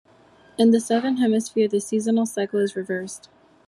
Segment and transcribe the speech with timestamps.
[0.57, 3.29] In the Southern Hemisphere the seasonal cycle is reversed.